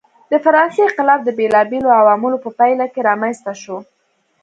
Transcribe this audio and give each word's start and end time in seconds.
د 0.31 0.33
فرانسې 0.45 0.79
انقلاب 0.83 1.19
د 1.23 1.29
بېلابېلو 1.39 1.95
عواملو 1.99 2.37
په 2.45 2.49
پایله 2.59 2.85
کې 2.93 3.05
رامنځته 3.09 3.53
شو. 3.61 3.77